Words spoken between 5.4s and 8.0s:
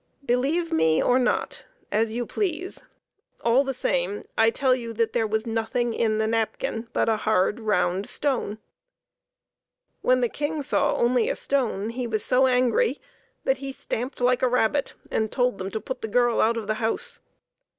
nothing in the napkin but a hard THE APPLE OF